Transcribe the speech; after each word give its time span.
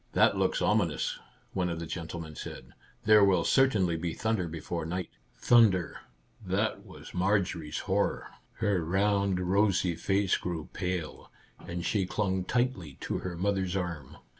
"That 0.13 0.35
looks 0.35 0.63
ominous," 0.63 1.19
one 1.53 1.69
of 1.69 1.79
the 1.79 1.85
gentle 1.85 2.19
men 2.19 2.35
said." 2.35 2.73
There 3.05 3.23
will 3.23 3.43
certainly 3.43 3.95
be 3.97 4.15
thunder 4.15 4.47
before 4.47 4.83
night." 4.83 5.11
Thunder! 5.37 5.99
That 6.43 6.83
was 6.83 7.13
Marjorie's 7.13 7.77
horror! 7.81 8.29
Her 8.53 8.83
round, 8.83 9.39
rosy 9.39 9.95
face 9.95 10.37
grew 10.37 10.69
pale, 10.73 11.29
and 11.59 11.85
she 11.85 12.07
clung 12.07 12.41
30 12.41 12.41
Our 12.41 12.41
Little 12.61 12.73
Canadian 12.73 12.95
Cousin 12.95 12.97
tightly 12.97 12.97
to 13.01 13.17
her 13.29 13.37
mother's 13.37 13.75
arm. 13.75 14.17